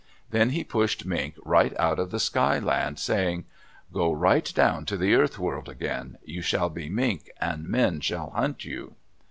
[0.31, 3.45] Then he pushed Mink right out of the Sky Land, saying,
[3.93, 6.17] "Go right down to the Earth World again.
[6.25, 8.95] You shall be mink and men shall hunt you."